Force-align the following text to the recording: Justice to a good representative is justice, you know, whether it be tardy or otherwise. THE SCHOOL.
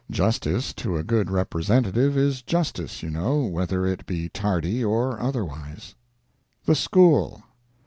Justice 0.09 0.73
to 0.73 0.97
a 0.97 1.03
good 1.03 1.29
representative 1.29 2.17
is 2.17 2.41
justice, 2.41 3.03
you 3.03 3.11
know, 3.11 3.41
whether 3.45 3.85
it 3.85 4.07
be 4.07 4.29
tardy 4.29 4.83
or 4.83 5.19
otherwise. 5.19 5.93
THE 6.65 6.73
SCHOOL. 6.73 7.43